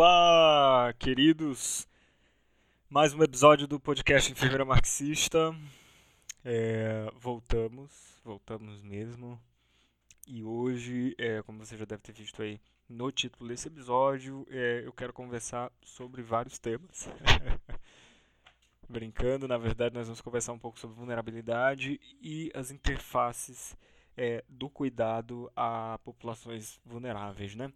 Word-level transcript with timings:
Olá, 0.00 0.94
queridos! 0.96 1.84
Mais 2.88 3.12
um 3.12 3.20
episódio 3.20 3.66
do 3.66 3.80
podcast 3.80 4.30
Enfermeira 4.30 4.64
Marxista. 4.64 5.52
É, 6.44 7.10
voltamos, 7.16 7.90
voltamos 8.24 8.80
mesmo. 8.80 9.42
E 10.24 10.44
hoje, 10.44 11.16
é, 11.18 11.42
como 11.42 11.66
você 11.66 11.76
já 11.76 11.84
deve 11.84 12.00
ter 12.00 12.12
visto 12.12 12.40
aí 12.40 12.60
no 12.88 13.10
título 13.10 13.48
desse 13.48 13.66
episódio, 13.66 14.46
é, 14.52 14.82
eu 14.84 14.92
quero 14.92 15.12
conversar 15.12 15.72
sobre 15.82 16.22
vários 16.22 16.60
temas. 16.60 17.08
Brincando, 18.88 19.48
na 19.48 19.58
verdade, 19.58 19.96
nós 19.96 20.06
vamos 20.06 20.20
conversar 20.20 20.52
um 20.52 20.60
pouco 20.60 20.78
sobre 20.78 20.94
vulnerabilidade 20.94 22.00
e 22.22 22.52
as 22.54 22.70
interfaces 22.70 23.76
é, 24.16 24.44
do 24.48 24.70
cuidado 24.70 25.50
a 25.56 25.98
populações 26.04 26.78
vulneráveis, 26.86 27.56
né? 27.56 27.72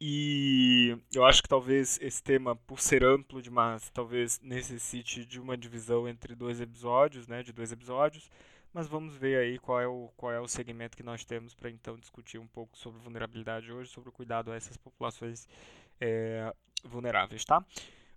E 0.00 0.96
eu 1.14 1.24
acho 1.24 1.42
que 1.42 1.48
talvez 1.48 1.98
esse 2.02 2.22
tema, 2.22 2.54
por 2.54 2.80
ser 2.80 3.02
amplo 3.02 3.40
demais, 3.40 3.88
talvez 3.90 4.38
necessite 4.40 5.24
de 5.24 5.40
uma 5.40 5.56
divisão 5.56 6.06
entre 6.06 6.34
dois 6.34 6.60
episódios, 6.60 7.26
né, 7.26 7.42
de 7.42 7.52
dois 7.52 7.72
episódios. 7.72 8.30
Mas 8.74 8.86
vamos 8.86 9.16
ver 9.16 9.38
aí 9.38 9.58
qual 9.58 9.80
é 9.80 9.86
o, 9.86 10.10
qual 10.16 10.32
é 10.32 10.38
o 10.38 10.46
segmento 10.46 10.98
que 10.98 11.02
nós 11.02 11.24
temos 11.24 11.54
para 11.54 11.70
então 11.70 11.96
discutir 11.96 12.38
um 12.38 12.46
pouco 12.46 12.76
sobre 12.76 13.00
vulnerabilidade 13.00 13.72
hoje, 13.72 13.90
sobre 13.90 14.10
o 14.10 14.12
cuidado 14.12 14.52
a 14.52 14.56
essas 14.56 14.76
populações 14.76 15.48
é, 15.98 16.52
vulneráveis, 16.84 17.42
tá? 17.42 17.64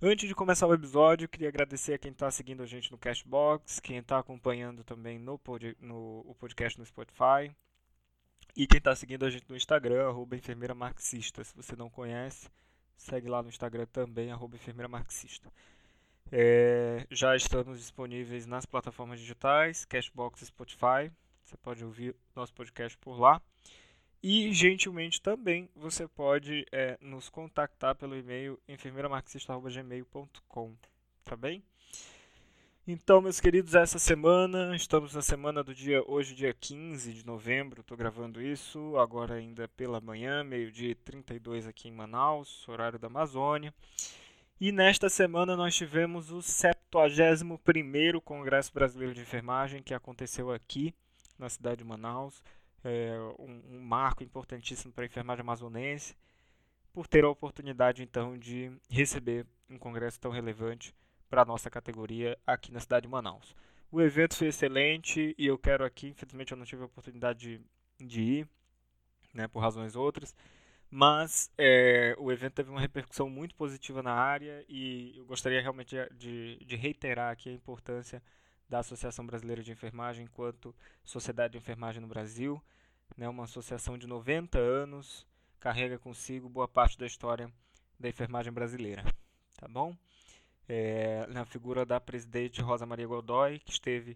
Antes 0.02 0.28
de 0.28 0.36
começar 0.36 0.67
o 0.67 0.73
episódio, 0.73 1.30
queria 1.30 1.48
agradecer 1.48 1.94
a 1.94 1.98
quem 1.98 2.11
está 2.11 2.30
seguindo 2.30 2.61
a 2.61 2.66
gente 2.66 2.92
no 2.92 2.98
Cashbox, 2.98 3.80
quem 3.80 3.98
está 3.98 4.20
acompanhando 4.20 4.84
também 4.84 5.17
no, 5.17 5.38
pod, 5.38 5.78
no 5.80 6.26
o 6.28 6.36
podcast 6.38 6.78
no 6.78 6.86
Spotify. 6.86 7.54
E 8.55 8.67
quem 8.67 8.78
está 8.78 8.95
seguindo 8.95 9.25
a 9.25 9.30
gente 9.30 9.50
no 9.50 9.55
Instagram, 9.55 10.08
arroba 10.08 10.36
enfermeira 10.36 10.73
marxista. 10.73 11.44
Se 11.44 11.55
você 11.55 11.75
não 11.75 11.89
conhece, 11.89 12.50
segue 12.97 13.28
lá 13.28 13.42
no 13.42 13.50
Instagram 13.50 13.86
também, 13.88 14.31
arroba 14.31 14.55
enfermeira 14.55 14.88
marxista. 14.88 15.52
É, 16.31 17.08
já 17.09 17.36
estamos 17.36 17.80
disponíveis 17.80 18.45
nas 18.45 18.66
plataformas 18.66 19.20
digitais, 19.20 19.86
Cashbox 19.86 20.42
e 20.42 20.45
Spotify. 20.45 21.11
Você 21.44 21.58
pode 21.58 21.83
ouvir 21.83 22.16
nosso 22.36 22.53
podcast 22.53 22.97
por 22.97 23.20
lá. 23.20 23.42
E, 24.22 24.53
gentilmente, 24.53 25.22
também 25.22 25.70
você 25.75 26.08
pode 26.08 26.66
é, 26.72 26.97
nos 27.02 27.30
contactar 27.30 27.95
pelo 27.95 28.17
e-mail 28.17 28.59
enfermeiramarxista.gmail.com. 28.67 30.75
Tá 31.23 31.36
bem? 31.36 31.64
Então, 32.92 33.22
meus 33.22 33.40
queridos, 33.40 33.76
essa 33.76 34.00
semana, 34.00 34.76
estamos 34.76 35.14
na 35.14 35.22
semana 35.22 35.64
do 35.64 35.76
dia, 35.76 36.04
hoje 36.08 36.34
dia 36.34 36.52
15 36.52 37.14
de 37.14 37.23
novembro, 37.23 37.82
estou 37.82 37.95
gravando 37.95 38.42
isso, 38.42 38.98
agora 38.98 39.36
ainda 39.36 39.68
pela 39.68 40.02
manhã, 40.02 40.44
meio-dia 40.44 40.95
32 41.06 41.67
aqui 41.67 41.88
em 41.88 41.92
Manaus, 41.92 42.67
horário 42.67 42.98
da 42.98 43.06
Amazônia. 43.06 43.72
E 44.60 44.72
nesta 44.72 45.08
semana 45.08 45.56
nós 45.56 45.76
tivemos 45.76 46.32
o 46.32 46.40
71º 46.40 48.20
Congresso 48.22 48.73
Brasileiro 48.73 49.14
de 49.14 49.22
Enfermagem, 49.22 49.83
que 49.83 49.94
aconteceu 49.94 50.52
aqui 50.52 50.92
na 51.38 51.48
cidade 51.48 51.83
de 51.83 51.88
Manaus, 51.88 52.42
é 52.83 53.16
um, 53.38 53.76
um 53.76 53.82
marco 53.82 54.23
importantíssimo 54.23 54.92
para 54.92 55.04
a 55.04 55.06
enfermagem 55.06 55.42
amazonense, 55.42 56.16
por 56.92 57.06
ter 57.06 57.23
a 57.23 57.30
oportunidade 57.30 58.02
então 58.02 58.36
de 58.36 58.71
receber 58.89 59.45
um 59.70 59.77
congresso 59.77 60.20
tão 60.20 60.32
relevante 60.32 60.92
para 61.30 61.44
a 61.44 61.45
nossa 61.45 61.70
categoria 61.70 62.38
aqui 62.45 62.72
na 62.72 62.80
cidade 62.80 63.04
de 63.04 63.12
Manaus. 63.12 63.56
O 63.92 64.02
evento 64.02 64.36
foi 64.36 64.48
excelente 64.48 65.36
e 65.38 65.45
eu 65.48 65.58
quero 65.58 65.84
aqui, 65.84 66.10
infelizmente 66.10 66.52
eu 66.52 66.58
não 66.58 66.66
tive 66.66 66.84
a 66.84 66.86
oportunidade 66.86 67.60
de, 67.98 68.06
de 68.06 68.22
ir, 68.22 68.50
né, 69.34 69.48
por 69.48 69.60
razões 69.60 69.95
outras, 69.95 70.36
mas 70.92 71.52
é, 71.58 72.16
o 72.20 72.32
evento 72.32 72.54
teve 72.54 72.70
uma 72.70 72.82
repercussão 72.82 73.30
muito 73.30 73.56
positiva 73.56 74.02
na 74.02 74.14
área 74.14 74.64
e 74.68 75.14
eu 75.18 75.26
gostaria 75.26 75.62
realmente 75.62 75.95
de, 76.16 76.58
de 76.58 76.76
reiterar 76.76 77.32
aqui 77.32 77.50
a 77.50 77.54
importância 77.54 78.22
da 78.68 78.80
Associação 78.80 79.26
Brasileira 79.26 79.64
de 79.64 79.72
Enfermagem 79.72 80.26
enquanto 80.26 80.76
Sociedade 81.04 81.54
de 81.54 81.58
Enfermagem 81.58 82.02
no 82.02 82.08
Brasil, 82.08 82.62
né, 83.18 83.28
uma 83.28 83.45
associação 83.45 83.98
de 83.98 84.08
90 84.08 84.60
anos, 84.60 85.26
carrega 85.60 85.98
consigo 85.98 86.48
boa 86.48 86.68
parte 86.68 86.98
da 86.98 87.06
história 87.06 87.52
da 88.00 88.08
enfermagem 88.08 88.54
brasileira, 88.54 89.04
tá 89.58 89.68
bom? 89.68 89.95
É, 90.70 91.26
na 91.28 91.44
figura 91.46 91.84
da 91.84 92.00
presidente 92.00 92.62
Rosa 92.62 92.86
Maria 92.86 93.08
Godoy, 93.08 93.58
que 93.60 93.72
esteve 93.72 94.16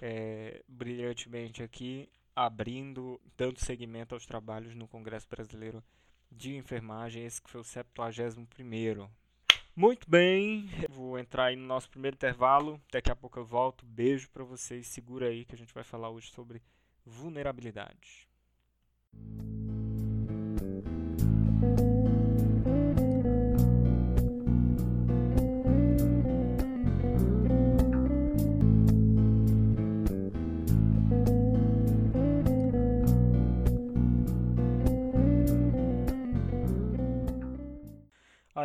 é, 0.00 0.62
brilhantemente 0.68 1.62
aqui, 1.62 2.06
abrindo, 2.34 3.18
dando 3.36 3.58
seguimento 3.58 4.14
aos 4.14 4.26
trabalhos 4.26 4.74
no 4.74 4.86
Congresso 4.86 5.26
Brasileiro 5.26 5.82
de 6.30 6.54
Enfermagem, 6.54 7.24
esse 7.24 7.40
que 7.40 7.48
foi 7.48 7.62
o 7.62 7.64
71º. 7.64 9.08
Muito 9.74 10.08
bem, 10.08 10.68
vou 10.88 11.18
entrar 11.18 11.46
aí 11.46 11.56
no 11.56 11.66
nosso 11.66 11.88
primeiro 11.88 12.14
intervalo, 12.14 12.80
daqui 12.92 13.10
a 13.10 13.16
pouco 13.16 13.38
eu 13.38 13.44
volto, 13.44 13.84
beijo 13.84 14.28
para 14.30 14.44
vocês, 14.44 14.86
segura 14.86 15.28
aí 15.28 15.44
que 15.44 15.54
a 15.54 15.58
gente 15.58 15.74
vai 15.74 15.84
falar 15.84 16.10
hoje 16.10 16.30
sobre 16.30 16.62
vulnerabilidade. 17.04 18.26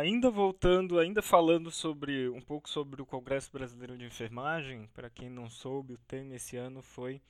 Ainda 0.02 0.32
voltando, 0.32 0.98
ainda 0.98 1.22
falando 1.22 1.70
sobre 1.70 2.28
um 2.28 2.40
pouco 2.40 2.68
sobre 2.68 3.00
o 3.00 3.06
Congresso 3.06 3.52
Brasileiro 3.52 3.96
de 3.96 4.04
Enfermagem, 4.04 4.88
para 4.92 5.08
quem 5.08 5.30
não 5.30 5.48
soube, 5.48 5.92
o 5.92 5.98
tema 5.98 6.34
esse 6.34 6.56
ano 6.56 6.82
foi 6.82 7.22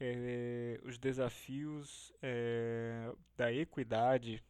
é, 0.00 0.80
os 0.82 0.98
desafios 0.98 2.12
é, 2.20 3.12
da 3.36 3.52
equidade, 3.52 4.42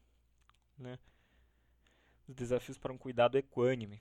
né? 0.79 0.99
os 2.27 2.35
desafios 2.35 2.79
para 2.79 2.91
um 2.91 2.97
cuidado 2.97 3.37
equânime. 3.37 4.01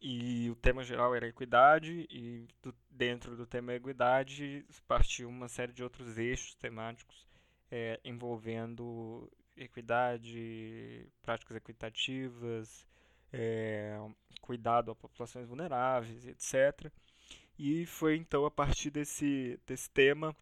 E 0.00 0.50
o 0.50 0.56
tema 0.56 0.82
geral 0.82 1.14
era 1.14 1.28
equidade, 1.28 2.08
e 2.10 2.48
do, 2.60 2.74
dentro 2.90 3.36
do 3.36 3.46
tema 3.46 3.74
equidade 3.74 4.66
partiu 4.88 5.28
uma 5.28 5.46
série 5.46 5.72
de 5.72 5.84
outros 5.84 6.18
eixos 6.18 6.56
temáticos 6.56 7.24
é, 7.70 8.00
envolvendo 8.04 9.30
equidade, 9.56 11.08
práticas 11.22 11.56
equitativas, 11.56 12.84
é, 13.34 13.98
cuidado 14.40 14.92
a 14.92 14.94
populações 14.94 15.48
vulneráveis, 15.48 16.24
etc. 16.24 16.92
E 17.58 17.84
foi 17.84 18.16
então 18.16 18.46
a 18.46 18.50
partir 18.50 18.90
desse, 18.90 19.58
desse 19.66 19.90
tema 19.90 20.36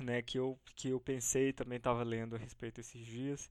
né, 0.00 0.22
que, 0.22 0.38
eu, 0.38 0.58
que 0.74 0.88
eu 0.88 0.98
pensei, 0.98 1.52
também 1.52 1.76
estava 1.76 2.02
lendo 2.02 2.36
a 2.36 2.38
respeito 2.38 2.80
esses 2.80 3.04
dias, 3.06 3.50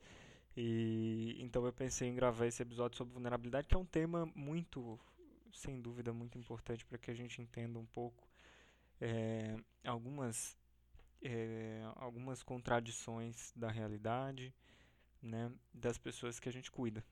e 0.58 1.38
então 1.40 1.66
eu 1.66 1.72
pensei 1.74 2.10
em 2.10 2.16
gravar 2.16 2.48
esse 2.48 2.62
episódio 2.62 2.98
sobre 2.98 3.14
vulnerabilidade, 3.14 3.68
que 3.68 3.76
é 3.76 3.78
um 3.78 3.86
tema 3.86 4.26
muito, 4.36 5.00
sem 5.54 5.80
dúvida, 5.80 6.12
muito 6.12 6.38
importante 6.38 6.86
para 6.86 6.98
que 6.98 7.12
a 7.12 7.14
gente 7.14 7.42
entenda 7.42 7.78
um 7.80 7.86
pouco 7.86 8.28
é, 9.00 9.56
algumas, 9.86 10.58
é, 11.22 11.82
algumas 11.96 12.42
contradições 12.44 13.52
da 13.56 13.70
realidade 13.70 14.54
né, 15.22 15.52
das 15.74 15.98
pessoas 15.98 16.40
que 16.40 16.50
a 16.50 16.52
gente 16.52 16.72
cuida. 16.72 17.04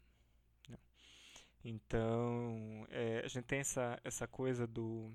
Então, 1.63 2.87
é, 2.89 3.21
a 3.23 3.27
gente 3.27 3.45
tem 3.45 3.59
essa, 3.59 3.99
essa 4.03 4.27
coisa 4.27 4.65
do, 4.65 5.11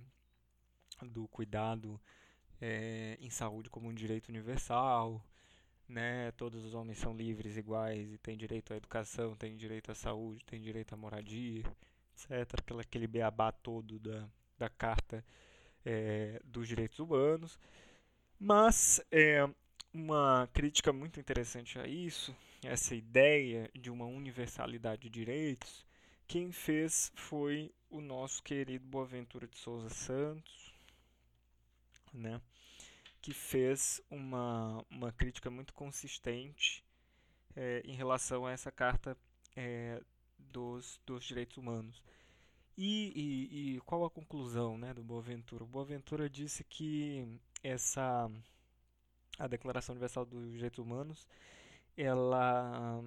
do 1.02 1.26
cuidado 1.28 2.00
é, 2.60 3.16
em 3.20 3.30
saúde 3.30 3.68
como 3.70 3.88
um 3.88 3.94
direito 3.94 4.28
universal, 4.28 5.24
né? 5.88 6.32
Todos 6.32 6.64
os 6.64 6.74
homens 6.74 6.98
são 6.98 7.16
livres, 7.16 7.56
iguais 7.56 8.12
e 8.12 8.18
têm 8.18 8.36
direito 8.36 8.72
à 8.72 8.76
educação, 8.76 9.36
têm 9.36 9.56
direito 9.56 9.90
à 9.90 9.94
saúde, 9.94 10.44
têm 10.44 10.60
direito 10.60 10.94
à 10.94 10.96
moradia, 10.96 11.62
etc. 12.12 12.54
Aquele, 12.58 12.80
aquele 12.80 13.06
beabá 13.06 13.52
todo 13.52 13.98
da, 13.98 14.28
da 14.58 14.68
Carta 14.68 15.24
é, 15.84 16.40
dos 16.44 16.68
Direitos 16.68 16.98
Humanos. 16.98 17.58
Mas 18.38 19.00
é, 19.10 19.48
uma 19.92 20.48
crítica 20.52 20.92
muito 20.92 21.18
interessante 21.20 21.78
a 21.78 21.86
isso, 21.86 22.34
essa 22.62 22.94
ideia 22.94 23.70
de 23.74 23.90
uma 23.90 24.04
universalidade 24.06 25.02
de 25.02 25.10
direitos, 25.10 25.85
quem 26.26 26.52
fez 26.52 27.12
foi 27.14 27.72
o 27.90 28.00
nosso 28.00 28.42
querido 28.42 28.86
Boaventura 28.86 29.46
de 29.46 29.56
Souza 29.56 29.88
Santos, 29.90 30.74
né? 32.12 32.40
que 33.20 33.32
fez 33.32 34.00
uma, 34.10 34.84
uma 34.90 35.12
crítica 35.12 35.50
muito 35.50 35.74
consistente 35.74 36.84
é, 37.56 37.82
em 37.84 37.94
relação 37.94 38.46
a 38.46 38.52
essa 38.52 38.70
carta 38.70 39.16
é, 39.56 40.00
dos, 40.38 41.00
dos 41.04 41.24
direitos 41.24 41.56
humanos. 41.56 42.02
E, 42.76 43.12
e, 43.16 43.76
e, 43.76 43.80
qual 43.80 44.04
a 44.04 44.10
conclusão 44.10 44.76
né, 44.76 44.92
do 44.92 45.02
Boaventura? 45.02 45.64
O 45.64 45.66
Boaventura 45.66 46.28
disse 46.28 46.62
que 46.62 47.26
essa 47.62 48.30
a 49.38 49.46
Declaração 49.46 49.94
Universal 49.94 50.24
dos 50.24 50.52
Direitos 50.52 50.78
Humanos 50.78 51.26
ela 51.96 53.02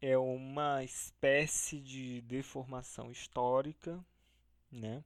é 0.00 0.16
uma 0.16 0.82
espécie 0.84 1.80
de 1.80 2.20
deformação 2.22 3.10
histórica, 3.10 4.04
né? 4.70 5.02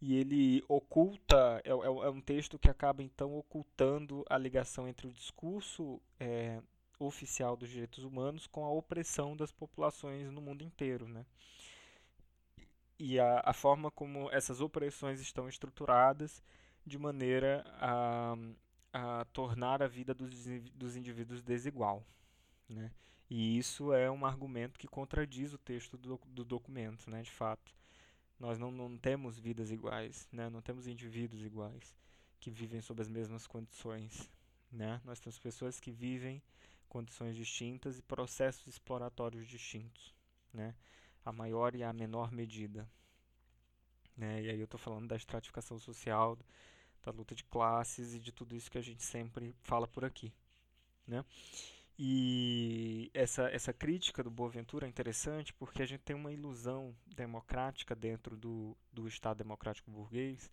E 0.00 0.16
ele 0.16 0.64
oculta, 0.68 1.62
é, 1.64 1.70
é, 1.70 1.72
é 1.72 2.10
um 2.10 2.20
texto 2.20 2.58
que 2.58 2.68
acaba 2.68 3.02
então 3.02 3.36
ocultando 3.36 4.24
a 4.28 4.36
ligação 4.36 4.88
entre 4.88 5.06
o 5.06 5.12
discurso 5.12 6.00
é, 6.18 6.60
oficial 6.98 7.56
dos 7.56 7.68
direitos 7.68 8.04
humanos 8.04 8.46
com 8.46 8.64
a 8.64 8.70
opressão 8.70 9.36
das 9.36 9.52
populações 9.52 10.30
no 10.30 10.40
mundo 10.40 10.64
inteiro, 10.64 11.06
né? 11.08 11.24
E 12.98 13.18
a, 13.18 13.42
a 13.44 13.52
forma 13.52 13.90
como 13.90 14.30
essas 14.30 14.60
opressões 14.60 15.20
estão 15.20 15.48
estruturadas 15.48 16.42
de 16.86 16.98
maneira 16.98 17.64
a, 17.80 18.36
a 18.92 19.24
tornar 19.26 19.82
a 19.82 19.88
vida 19.88 20.14
dos, 20.14 20.46
dos 20.74 20.96
indivíduos 20.96 21.42
desigual, 21.42 22.04
né? 22.68 22.90
E 23.34 23.56
isso 23.56 23.94
é 23.94 24.10
um 24.10 24.26
argumento 24.26 24.78
que 24.78 24.86
contradiz 24.86 25.54
o 25.54 25.58
texto 25.58 25.96
do, 25.96 26.20
do 26.26 26.44
documento, 26.44 27.08
né, 27.08 27.22
de 27.22 27.30
fato. 27.30 27.74
Nós 28.38 28.58
não, 28.58 28.70
não 28.70 28.98
temos 28.98 29.38
vidas 29.38 29.70
iguais, 29.70 30.28
né? 30.30 30.50
não 30.50 30.60
temos 30.60 30.86
indivíduos 30.86 31.42
iguais 31.42 31.96
que 32.38 32.50
vivem 32.50 32.82
sob 32.82 33.00
as 33.00 33.08
mesmas 33.08 33.46
condições. 33.46 34.28
Né? 34.70 35.00
Nós 35.02 35.18
temos 35.18 35.38
pessoas 35.38 35.80
que 35.80 35.90
vivem 35.90 36.42
condições 36.90 37.34
distintas 37.34 37.98
e 37.98 38.02
processos 38.02 38.66
exploratórios 38.66 39.48
distintos, 39.48 40.14
né? 40.52 40.74
a 41.24 41.32
maior 41.32 41.74
e 41.74 41.82
a 41.82 41.90
menor 41.90 42.30
medida. 42.32 42.86
Né? 44.14 44.42
E 44.42 44.50
aí 44.50 44.58
eu 44.58 44.64
estou 44.64 44.78
falando 44.78 45.08
da 45.08 45.16
estratificação 45.16 45.78
social, 45.78 46.38
da 47.02 47.10
luta 47.10 47.34
de 47.34 47.44
classes 47.44 48.12
e 48.12 48.18
de 48.18 48.30
tudo 48.30 48.54
isso 48.54 48.70
que 48.70 48.76
a 48.76 48.82
gente 48.82 49.02
sempre 49.02 49.54
fala 49.62 49.88
por 49.88 50.04
aqui. 50.04 50.30
Né? 51.06 51.24
E 51.98 53.10
essa, 53.14 53.48
essa 53.50 53.72
crítica 53.72 54.22
do 54.22 54.30
Boaventura 54.30 54.86
é 54.86 54.88
interessante 54.88 55.52
porque 55.52 55.82
a 55.82 55.86
gente 55.86 56.00
tem 56.00 56.16
uma 56.16 56.32
ilusão 56.32 56.94
democrática 57.14 57.94
dentro 57.94 58.36
do, 58.36 58.76
do 58.92 59.06
Estado 59.06 59.38
democrático 59.38 59.90
burguês 59.90 60.50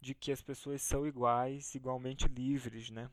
de 0.00 0.14
que 0.14 0.30
as 0.30 0.40
pessoas 0.40 0.80
são 0.82 1.06
iguais, 1.06 1.74
igualmente 1.74 2.28
livres, 2.28 2.90
né? 2.90 3.10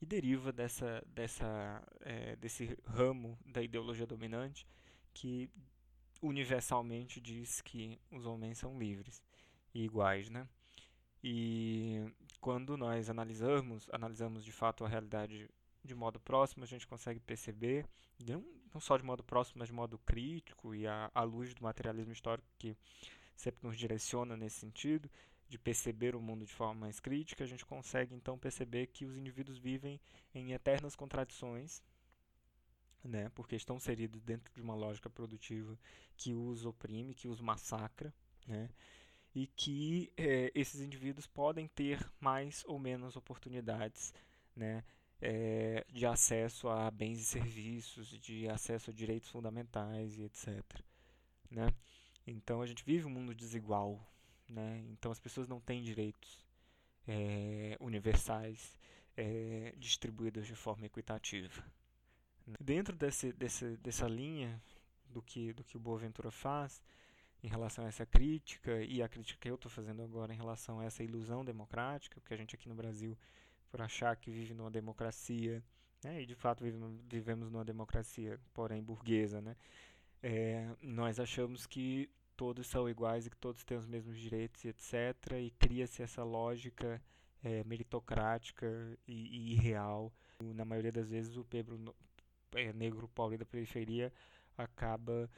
E 0.00 0.04
deriva 0.04 0.52
dessa, 0.52 1.02
dessa, 1.06 1.82
é, 2.00 2.36
desse 2.36 2.76
ramo 2.84 3.38
da 3.46 3.62
ideologia 3.62 4.06
dominante 4.06 4.66
que 5.14 5.48
universalmente 6.20 7.20
diz 7.20 7.60
que 7.62 7.98
os 8.10 8.26
homens 8.26 8.58
são 8.58 8.78
livres 8.78 9.22
e 9.72 9.84
iguais, 9.84 10.28
né? 10.28 10.46
E 11.22 12.12
quando 12.40 12.76
nós 12.76 13.08
analisamos, 13.08 13.88
analisamos 13.92 14.44
de 14.44 14.52
fato 14.52 14.84
a 14.84 14.88
realidade 14.88 15.48
de 15.86 15.94
modo 15.94 16.20
próximo, 16.20 16.64
a 16.64 16.66
gente 16.66 16.86
consegue 16.86 17.20
perceber, 17.20 17.86
não, 18.26 18.44
só 18.80 18.96
de 18.96 19.04
modo 19.04 19.22
próximo, 19.24 19.60
mas 19.60 19.68
de 19.68 19.74
modo 19.74 19.98
crítico 19.98 20.74
e 20.74 20.86
à 20.86 21.22
luz 21.22 21.54
do 21.54 21.62
materialismo 21.62 22.12
histórico 22.12 22.46
que 22.58 22.76
sempre 23.34 23.66
nos 23.66 23.76
direciona 23.76 24.36
nesse 24.36 24.60
sentido, 24.60 25.10
de 25.48 25.58
perceber 25.58 26.16
o 26.16 26.20
mundo 26.20 26.44
de 26.44 26.52
forma 26.52 26.74
mais 26.74 26.98
crítica, 26.98 27.44
a 27.44 27.46
gente 27.46 27.64
consegue 27.64 28.14
então 28.14 28.36
perceber 28.38 28.88
que 28.88 29.04
os 29.04 29.16
indivíduos 29.16 29.58
vivem 29.58 30.00
em 30.34 30.52
eternas 30.52 30.96
contradições, 30.96 31.82
né, 33.04 33.30
porque 33.34 33.54
estão 33.54 33.76
inseridos 33.76 34.20
dentro 34.22 34.52
de 34.52 34.60
uma 34.60 34.74
lógica 34.74 35.08
produtiva 35.08 35.78
que 36.16 36.34
os 36.34 36.66
oprime, 36.66 37.14
que 37.14 37.28
os 37.28 37.40
massacra, 37.40 38.12
né, 38.46 38.68
e 39.34 39.46
que 39.46 40.12
eh, 40.16 40.50
esses 40.54 40.80
indivíduos 40.80 41.26
podem 41.26 41.68
ter 41.68 42.04
mais 42.18 42.64
ou 42.66 42.78
menos 42.78 43.16
oportunidades, 43.16 44.12
né, 44.56 44.82
é, 45.20 45.84
de 45.88 46.06
acesso 46.06 46.68
a 46.68 46.90
bens 46.90 47.20
e 47.20 47.24
serviços, 47.24 48.08
de 48.20 48.48
acesso 48.48 48.90
a 48.90 48.92
direitos 48.92 49.30
fundamentais 49.30 50.18
e 50.18 50.24
etc. 50.24 50.62
Né? 51.50 51.72
Então 52.26 52.60
a 52.60 52.66
gente 52.66 52.84
vive 52.84 53.06
um 53.06 53.10
mundo 53.10 53.34
desigual, 53.34 54.00
né? 54.48 54.84
então 54.90 55.10
as 55.10 55.18
pessoas 55.18 55.48
não 55.48 55.60
têm 55.60 55.82
direitos 55.82 56.44
é, 57.06 57.76
universais 57.80 58.78
é, 59.16 59.72
distribuídos 59.78 60.46
de 60.46 60.54
forma 60.54 60.86
equitativa. 60.86 61.64
Dentro 62.60 62.94
desse, 62.94 63.32
desse, 63.32 63.76
dessa 63.78 64.06
linha 64.06 64.62
do 65.08 65.22
que, 65.22 65.52
do 65.52 65.64
que 65.64 65.76
o 65.76 65.80
Boaventura 65.80 66.30
faz 66.30 66.82
em 67.42 67.48
relação 67.48 67.84
a 67.84 67.88
essa 67.88 68.06
crítica 68.06 68.82
e 68.82 69.02
a 69.02 69.08
crítica 69.08 69.40
que 69.40 69.50
eu 69.50 69.54
estou 69.54 69.70
fazendo 69.70 70.02
agora 70.02 70.32
em 70.32 70.36
relação 70.36 70.80
a 70.80 70.84
essa 70.84 71.02
ilusão 71.02 71.44
democrática, 71.44 72.20
porque 72.20 72.34
a 72.34 72.36
gente 72.36 72.54
aqui 72.54 72.68
no 72.68 72.74
Brasil 72.74 73.16
por 73.70 73.82
achar 73.82 74.16
que 74.16 74.30
vive 74.30 74.54
numa 74.54 74.70
democracia, 74.70 75.62
né? 76.02 76.22
e 76.22 76.26
de 76.26 76.34
fato 76.34 76.64
vivemos 77.08 77.50
numa 77.50 77.64
democracia, 77.64 78.38
porém 78.54 78.82
burguesa, 78.82 79.40
né? 79.40 79.56
É, 80.22 80.68
nós 80.82 81.20
achamos 81.20 81.66
que 81.66 82.08
todos 82.36 82.66
são 82.66 82.88
iguais 82.88 83.26
e 83.26 83.30
que 83.30 83.36
todos 83.36 83.64
têm 83.64 83.76
os 83.76 83.86
mesmos 83.86 84.18
direitos 84.18 84.64
e 84.64 84.68
etc. 84.68 85.32
E 85.40 85.50
cria-se 85.58 86.02
essa 86.02 86.24
lógica 86.24 87.00
é, 87.42 87.62
meritocrática 87.64 88.66
e, 89.06 89.12
e, 89.12 89.52
irreal. 89.52 90.12
Na 90.40 90.64
maioria 90.64 90.92
das 90.92 91.08
vezes 91.08 91.36
o 91.36 91.44
Pedro 91.44 91.94
é, 92.54 92.72
negro 92.72 93.08
pobre 93.08 93.38
da 93.38 93.44
periferia 93.44 94.12
acaba 94.56 95.30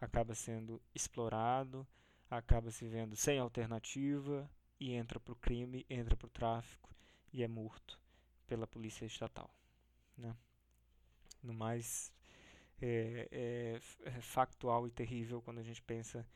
acaba 0.00 0.32
sendo 0.32 0.80
explorado, 0.94 1.86
acaba 2.30 2.70
se 2.70 2.86
vendo 2.86 3.16
sem 3.16 3.38
alternativa 3.38 4.48
e 4.78 4.92
entra 4.92 5.18
para 5.18 5.32
o 5.32 5.36
crime, 5.36 5.84
entra 5.90 6.16
para 6.16 6.26
o 6.26 6.30
tráfico 6.30 6.88
e 7.32 7.42
é 7.42 7.48
morto 7.48 8.00
pela 8.46 8.66
polícia 8.66 9.04
estatal. 9.04 9.50
Né? 10.16 10.34
No 11.42 11.54
mais 11.54 12.12
é, 12.80 13.28
é, 13.30 13.80
é, 14.08 14.20
factual 14.20 14.86
e 14.86 14.90
terrível 14.90 15.42
quando 15.42 15.58
a 15.58 15.62
gente 15.62 15.82
pensa 15.82 16.26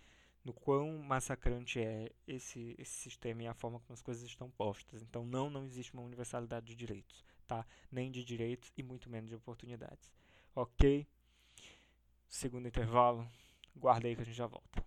no 0.45 0.53
quão 0.53 0.99
massacrante 0.99 1.79
é 1.79 2.11
esse, 2.27 2.75
esse 2.79 2.93
sistema 2.93 3.43
e 3.45 3.47
a 3.47 3.55
forma 3.55 3.79
como 3.81 3.95
as 3.95 4.03
coisas 4.03 4.25
estão 4.25 4.51
postas. 4.51 5.03
Então, 5.03 5.25
não, 5.25 5.49
não 5.49 5.65
existe 5.65 5.95
uma 5.95 6.03
universalidade 6.03 6.67
de 6.67 6.75
direitos, 6.75 7.25
tá? 7.47 7.65
Nem 7.91 8.11
de 8.11 8.25
direitos 8.25 8.73
e 8.77 8.83
muito 8.83 9.09
menos 9.09 9.31
de 9.31 9.37
oportunidades. 9.37 10.13
Ok? 10.55 11.07
Segundo 12.29 12.67
intervalo, 12.67 13.29
guarda 13.77 14.09
aí 14.09 14.17
que 14.17 14.23
a 14.23 14.25
gente 14.25 14.37
já 14.37 14.47
volta. 14.47 14.85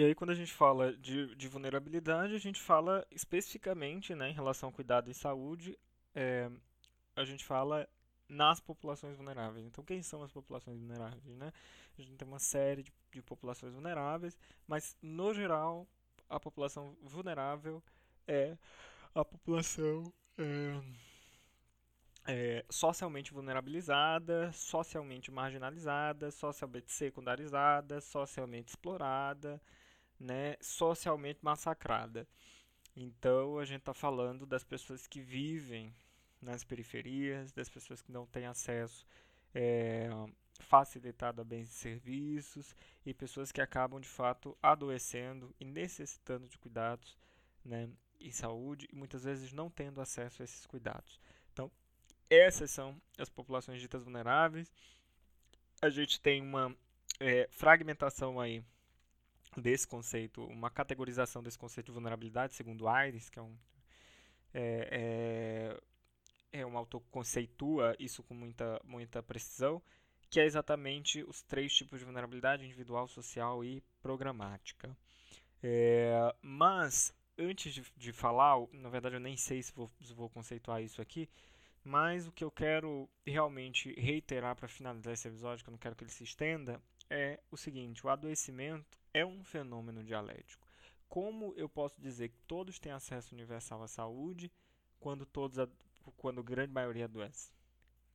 E 0.00 0.02
aí, 0.02 0.14
quando 0.14 0.30
a 0.30 0.34
gente 0.34 0.54
fala 0.54 0.96
de, 0.96 1.36
de 1.36 1.46
vulnerabilidade, 1.46 2.34
a 2.34 2.38
gente 2.38 2.58
fala 2.58 3.06
especificamente 3.10 4.14
né, 4.14 4.30
em 4.30 4.32
relação 4.32 4.70
ao 4.70 4.72
cuidado 4.72 5.10
em 5.10 5.12
saúde, 5.12 5.78
é, 6.14 6.50
a 7.14 7.22
gente 7.22 7.44
fala 7.44 7.86
nas 8.26 8.60
populações 8.60 9.14
vulneráveis. 9.14 9.66
Então, 9.66 9.84
quem 9.84 10.02
são 10.02 10.22
as 10.22 10.32
populações 10.32 10.78
vulneráveis? 10.78 11.36
Né? 11.36 11.52
A 11.98 12.00
gente 12.00 12.16
tem 12.16 12.26
uma 12.26 12.38
série 12.38 12.82
de, 12.82 12.90
de 13.12 13.20
populações 13.20 13.74
vulneráveis, 13.74 14.38
mas, 14.66 14.96
no 15.02 15.34
geral, 15.34 15.86
a 16.30 16.40
população 16.40 16.96
vulnerável 17.02 17.82
é 18.26 18.56
a 19.14 19.22
população. 19.22 20.10
É, 20.38 20.80
é, 22.26 22.64
socialmente 22.70 23.32
vulnerabilizada, 23.32 24.50
socialmente 24.52 25.30
marginalizada, 25.30 26.30
socialmente 26.30 26.90
secundarizada, 26.90 28.00
socialmente 28.00 28.68
explorada, 28.68 29.60
né, 30.20 30.56
socialmente 30.60 31.40
massacrada. 31.42 32.28
Então 32.94 33.58
a 33.58 33.64
gente 33.64 33.80
está 33.80 33.94
falando 33.94 34.44
das 34.44 34.62
pessoas 34.62 35.06
que 35.06 35.20
vivem 35.20 35.94
nas 36.40 36.62
periferias, 36.62 37.52
das 37.52 37.68
pessoas 37.68 38.02
que 38.02 38.12
não 38.12 38.26
têm 38.26 38.46
acesso 38.46 39.06
é, 39.54 40.08
facilitado 40.60 41.40
a 41.40 41.44
bens 41.44 41.70
e 41.70 41.74
serviços 41.74 42.74
e 43.04 43.14
pessoas 43.14 43.50
que 43.50 43.60
acabam 43.60 44.00
de 44.00 44.08
fato 44.08 44.56
adoecendo 44.62 45.54
e 45.58 45.64
necessitando 45.64 46.48
de 46.48 46.58
cuidados 46.58 47.16
né, 47.64 47.88
em 48.20 48.30
saúde 48.30 48.88
e 48.92 48.96
muitas 48.96 49.24
vezes 49.24 49.52
não 49.52 49.70
tendo 49.70 50.00
acesso 50.00 50.42
a 50.42 50.44
esses 50.44 50.66
cuidados. 50.66 51.20
Então, 51.52 51.70
essas 52.28 52.70
são 52.70 53.00
as 53.18 53.28
populações 53.28 53.80
ditas 53.80 54.02
vulneráveis. 54.02 54.70
A 55.80 55.88
gente 55.88 56.20
tem 56.20 56.42
uma 56.42 56.74
é, 57.18 57.48
fragmentação 57.50 58.38
aí 58.38 58.62
desse 59.56 59.86
conceito, 59.86 60.44
uma 60.44 60.70
categorização 60.70 61.42
desse 61.42 61.58
conceito 61.58 61.86
de 61.86 61.92
vulnerabilidade, 61.92 62.54
segundo 62.54 62.86
Aires, 62.88 63.30
que 63.30 63.38
é 63.38 63.42
um, 63.42 63.56
é, 64.52 65.78
é, 66.52 66.60
é 66.60 66.66
um 66.66 66.76
autor 66.76 67.00
que 67.00 67.08
conceitua 67.10 67.96
isso 67.98 68.22
com 68.22 68.34
muita, 68.34 68.80
muita 68.84 69.22
precisão, 69.22 69.82
que 70.28 70.38
é 70.40 70.44
exatamente 70.44 71.22
os 71.24 71.42
três 71.42 71.74
tipos 71.74 71.98
de 71.98 72.04
vulnerabilidade, 72.04 72.64
individual, 72.64 73.08
social 73.08 73.64
e 73.64 73.82
programática. 74.02 74.96
É, 75.62 76.34
mas, 76.42 77.14
antes 77.38 77.74
de, 77.74 77.82
de 77.96 78.12
falar, 78.12 78.56
na 78.72 78.88
verdade 78.88 79.16
eu 79.16 79.20
nem 79.20 79.36
sei 79.36 79.62
se 79.62 79.72
vou, 79.72 79.88
se 80.02 80.12
vou 80.14 80.28
conceituar 80.30 80.82
isso 80.82 81.02
aqui, 81.02 81.28
Mas 81.84 82.26
o 82.26 82.32
que 82.32 82.44
eu 82.44 82.50
quero 82.50 83.08
realmente 83.26 83.92
reiterar 83.98 84.54
para 84.56 84.68
finalizar 84.68 85.14
esse 85.14 85.28
episódio, 85.28 85.64
que 85.64 85.70
eu 85.70 85.72
não 85.72 85.78
quero 85.78 85.96
que 85.96 86.04
ele 86.04 86.10
se 86.10 86.24
estenda, 86.24 86.80
é 87.08 87.40
o 87.50 87.56
seguinte: 87.56 88.06
o 88.06 88.10
adoecimento 88.10 88.99
é 89.12 89.24
um 89.24 89.42
fenômeno 89.44 90.02
dialético. 90.04 90.66
Como 91.08 91.52
eu 91.56 91.68
posso 91.68 92.00
dizer 92.00 92.28
que 92.28 92.38
todos 92.46 92.78
têm 92.78 92.92
acesso 92.92 93.34
universal 93.34 93.82
à 93.82 93.88
saúde 93.88 94.50
quando 94.98 95.26
todos 95.26 95.58
quando 96.16 96.40
a 96.40 96.44
grande 96.44 96.72
maioria 96.72 97.04
adoece, 97.04 97.52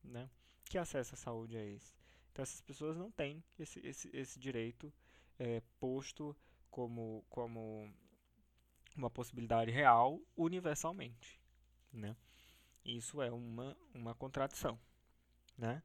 né? 0.02 0.28
Que 0.64 0.78
acesso 0.78 1.14
à 1.14 1.16
saúde 1.16 1.56
é 1.56 1.64
esse? 1.64 1.94
Então 2.32 2.42
essas 2.42 2.60
pessoas 2.60 2.96
não 2.96 3.10
têm 3.10 3.42
esse, 3.58 3.78
esse, 3.86 4.10
esse 4.14 4.38
direito 4.38 4.92
é, 5.38 5.62
posto 5.78 6.36
como, 6.70 7.24
como 7.30 7.90
uma 8.96 9.10
possibilidade 9.10 9.70
real 9.70 10.20
universalmente, 10.36 11.40
né? 11.92 12.16
Isso 12.84 13.20
é 13.20 13.30
uma, 13.32 13.76
uma 13.94 14.14
contradição, 14.14 14.78
né? 15.56 15.82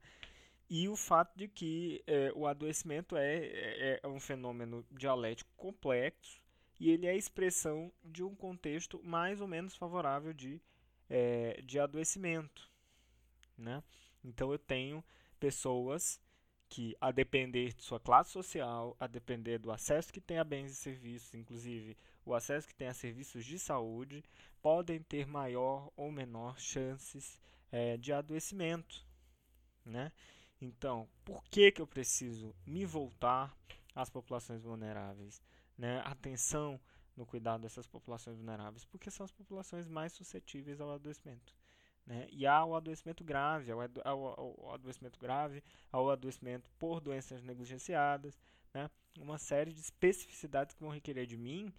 E 0.74 0.88
o 0.88 0.96
fato 0.96 1.36
de 1.36 1.48
que 1.48 2.02
é, 2.06 2.32
o 2.34 2.46
adoecimento 2.46 3.14
é, 3.14 3.44
é, 3.44 4.00
é 4.02 4.08
um 4.08 4.18
fenômeno 4.18 4.82
dialético 4.90 5.52
complexo 5.54 6.40
e 6.80 6.88
ele 6.88 7.06
é 7.06 7.10
a 7.10 7.14
expressão 7.14 7.92
de 8.02 8.24
um 8.24 8.34
contexto 8.34 8.98
mais 9.04 9.42
ou 9.42 9.46
menos 9.46 9.76
favorável 9.76 10.32
de, 10.32 10.62
é, 11.10 11.60
de 11.60 11.78
adoecimento, 11.78 12.70
né? 13.58 13.82
Então 14.24 14.50
eu 14.50 14.58
tenho 14.58 15.04
pessoas 15.38 16.18
que, 16.70 16.96
a 16.98 17.10
depender 17.10 17.74
de 17.74 17.82
sua 17.82 18.00
classe 18.00 18.30
social, 18.30 18.96
a 18.98 19.06
depender 19.06 19.58
do 19.58 19.70
acesso 19.70 20.10
que 20.10 20.22
tem 20.22 20.38
a 20.38 20.44
bens 20.44 20.72
e 20.72 20.74
serviços, 20.74 21.34
inclusive 21.34 21.98
o 22.24 22.32
acesso 22.32 22.66
que 22.66 22.74
tem 22.74 22.88
a 22.88 22.94
serviços 22.94 23.44
de 23.44 23.58
saúde, 23.58 24.24
podem 24.62 25.02
ter 25.02 25.26
maior 25.26 25.92
ou 25.94 26.10
menor 26.10 26.58
chances 26.58 27.38
é, 27.70 27.98
de 27.98 28.10
adoecimento. 28.10 29.04
Né? 29.84 30.10
Então, 30.64 31.08
por 31.24 31.42
que, 31.46 31.72
que 31.72 31.82
eu 31.82 31.86
preciso 31.88 32.54
me 32.64 32.84
voltar 32.84 33.52
às 33.96 34.08
populações 34.08 34.62
vulneráveis? 34.62 35.42
Né? 35.76 36.00
Atenção 36.04 36.80
no 37.16 37.26
cuidado 37.26 37.62
dessas 37.62 37.84
populações 37.84 38.36
vulneráveis, 38.36 38.84
porque 38.84 39.10
são 39.10 39.24
as 39.24 39.32
populações 39.32 39.88
mais 39.88 40.12
suscetíveis 40.12 40.80
ao 40.80 40.92
adoecimento. 40.92 41.52
Né? 42.06 42.28
E 42.30 42.46
há 42.46 42.64
o 42.64 42.76
adoecimento 42.76 43.24
grave, 43.24 43.72
ao, 43.72 43.80
ao, 44.04 44.66
ao 44.66 44.74
adoecimento 44.74 45.18
grave, 45.18 45.64
ao 45.90 46.08
adoecimento 46.08 46.70
por 46.78 47.00
doenças 47.00 47.42
negligenciadas, 47.42 48.40
né? 48.72 48.88
uma 49.18 49.38
série 49.38 49.72
de 49.72 49.80
especificidades 49.80 50.76
que 50.76 50.80
vão 50.80 50.92
requerer 50.92 51.26
de 51.26 51.36
mim, 51.36 51.74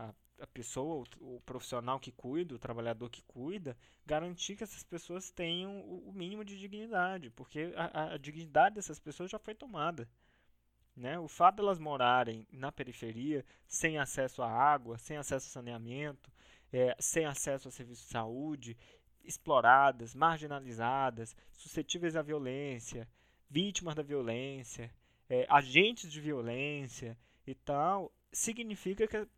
a, 0.00 0.14
a 0.40 0.46
pessoa, 0.46 1.04
o, 1.20 1.36
o, 1.36 1.40
profissional 1.40 2.00
que 2.00 2.10
cuida, 2.12 2.54
o 2.54 2.58
trabalhador 2.58 3.10
que 3.10 3.22
cuida, 3.22 3.76
garantir 4.06 4.56
que 4.56 4.64
essas 4.64 4.82
pessoas 4.82 5.30
tenham 5.30 5.80
o, 5.80 6.08
o 6.08 6.12
mínimo 6.12 6.44
de 6.44 6.58
dignidade, 6.58 7.30
porque 7.30 7.72
a, 7.76 8.14
a, 8.14 8.16
dignidade 8.16 8.76
dessas 8.76 8.98
pessoas 8.98 9.30
já 9.30 9.38
foi 9.38 9.54
tomada. 9.54 10.08
Né? 10.96 11.18
O 11.18 11.28
fato 11.28 11.56
de 11.56 11.62
elas 11.62 11.78
morarem 11.78 12.46
na 12.50 12.72
periferia, 12.72 13.44
sem 13.66 13.98
acesso 13.98 14.42
à 14.42 14.50
água, 14.50 14.98
sem 14.98 15.16
acesso 15.16 15.48
a 15.48 15.52
saneamento, 15.52 16.30
é, 16.72 16.96
sem 16.98 17.24
acesso 17.24 17.68
a 17.68 17.70
serviços 17.70 18.04
de 18.04 18.10
saúde, 18.10 18.76
exploradas, 19.24 20.14
marginalizadas, 20.14 21.36
suscetíveis 21.52 22.16
à 22.16 22.22
violência, 22.22 23.08
vítimas 23.48 23.94
da 23.94 24.02
violência, 24.02 24.92
é, 25.28 25.46
agentes 25.48 26.10
de 26.10 26.20
violência 26.20 27.16
e 27.46 27.54
tal, 27.54 28.12
significa 28.32 29.06
que 29.06 29.28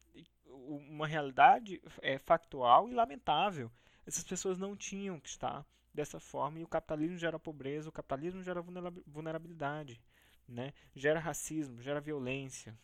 uma 0.52 1.06
realidade 1.06 1.80
é 2.00 2.18
factual 2.18 2.88
e 2.88 2.94
lamentável. 2.94 3.70
Essas 4.06 4.24
pessoas 4.24 4.58
não 4.58 4.76
tinham 4.76 5.18
que 5.18 5.28
estar 5.28 5.64
dessa 5.92 6.18
forma 6.18 6.58
e 6.58 6.64
o 6.64 6.68
capitalismo 6.68 7.18
gera 7.18 7.38
pobreza, 7.38 7.88
o 7.88 7.92
capitalismo 7.92 8.42
gera 8.42 8.62
vulnerabilidade, 9.06 10.00
né? 10.48 10.72
gera 10.94 11.20
racismo, 11.20 11.82
gera 11.82 12.00
violência, 12.00 12.76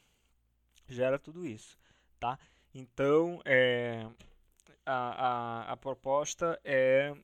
gera 0.88 1.18
tudo 1.18 1.46
isso. 1.46 1.78
Tá? 2.20 2.38
Então, 2.74 3.40
é, 3.44 4.06
a, 4.84 4.92
a, 4.92 5.72
a 5.72 5.76
proposta 5.76 6.60
é 6.64 7.14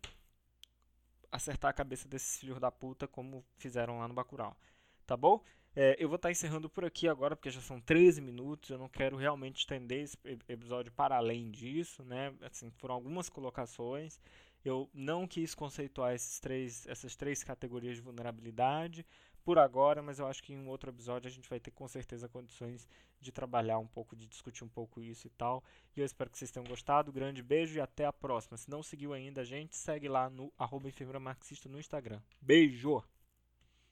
acertar 1.30 1.70
a 1.70 1.74
cabeça 1.74 2.08
desses 2.08 2.38
filhos 2.38 2.60
da 2.60 2.70
puta 2.70 3.08
como 3.08 3.44
fizeram 3.56 3.98
lá 3.98 4.08
no 4.08 4.14
Bacurau. 4.14 4.56
Tá 5.06 5.16
bom? 5.16 5.42
É, 5.76 5.96
eu 5.98 6.08
vou 6.08 6.16
estar 6.16 6.28
tá 6.28 6.32
encerrando 6.32 6.68
por 6.68 6.84
aqui 6.84 7.08
agora, 7.08 7.34
porque 7.34 7.50
já 7.50 7.60
são 7.60 7.80
13 7.80 8.20
minutos. 8.20 8.70
Eu 8.70 8.78
não 8.78 8.88
quero 8.88 9.16
realmente 9.16 9.58
estender 9.58 10.04
esse 10.04 10.16
episódio 10.48 10.92
para 10.92 11.16
além 11.16 11.50
disso, 11.50 12.04
né? 12.04 12.32
Assim, 12.42 12.70
foram 12.78 12.94
algumas 12.94 13.28
colocações. 13.28 14.20
Eu 14.64 14.88
não 14.94 15.26
quis 15.26 15.54
conceituar 15.54 16.14
esses 16.14 16.38
três, 16.40 16.86
essas 16.86 17.14
três 17.16 17.42
categorias 17.42 17.96
de 17.96 18.02
vulnerabilidade 18.02 19.04
por 19.44 19.58
agora, 19.58 20.02
mas 20.02 20.18
eu 20.18 20.26
acho 20.26 20.42
que 20.42 20.54
em 20.54 20.58
um 20.58 20.68
outro 20.68 20.90
episódio 20.90 21.28
a 21.28 21.30
gente 21.30 21.48
vai 21.50 21.60
ter 21.60 21.70
com 21.70 21.86
certeza 21.86 22.28
condições 22.28 22.88
de 23.20 23.30
trabalhar 23.30 23.78
um 23.78 23.86
pouco, 23.86 24.16
de 24.16 24.26
discutir 24.26 24.64
um 24.64 24.68
pouco 24.68 25.02
isso 25.02 25.26
e 25.26 25.30
tal. 25.30 25.62
E 25.94 26.00
eu 26.00 26.06
espero 26.06 26.30
que 26.30 26.38
vocês 26.38 26.50
tenham 26.50 26.66
gostado. 26.66 27.12
Grande 27.12 27.42
beijo 27.42 27.76
e 27.76 27.80
até 27.80 28.06
a 28.06 28.12
próxima. 28.12 28.56
Se 28.56 28.70
não 28.70 28.82
seguiu 28.82 29.12
ainda, 29.12 29.42
a 29.42 29.44
gente 29.44 29.76
segue 29.76 30.08
lá 30.08 30.30
no 30.30 30.50
arroba 30.58 30.88
enfermeira 30.88 31.20
marxista 31.20 31.68
no 31.68 31.78
Instagram. 31.78 32.20
Beijo! 32.40 33.04